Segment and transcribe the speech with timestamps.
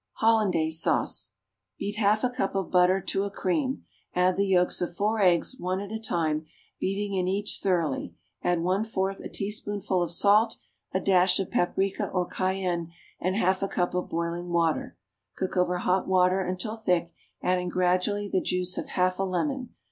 [0.13, 1.33] =Hollandaise Sauce.=
[1.77, 3.85] Beat half a cup of butter to a cream;
[4.15, 6.47] add the yolks of four eggs, one at a time,
[6.79, 10.57] beating in each thoroughly; add one fourth a teaspoonful of salt,
[10.91, 14.97] a dash of paprica or cayenne, and half a cup of boiling water.
[15.37, 17.13] Cook over hot water until thick,
[17.43, 19.75] adding gradually the juice of half a lemon.